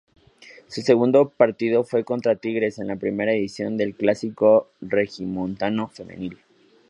[0.67, 6.39] Su segundo partido fue contra Tigres, en la primera edición del Clásico Regiomontano Femenil.